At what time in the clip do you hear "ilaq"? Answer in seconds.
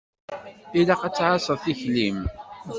0.79-1.01